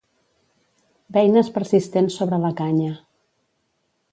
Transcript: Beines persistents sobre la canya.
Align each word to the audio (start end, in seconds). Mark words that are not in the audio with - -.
Beines 1.17 1.51
persistents 1.57 2.17
sobre 2.21 2.41
la 2.47 2.53
canya. 2.63 2.91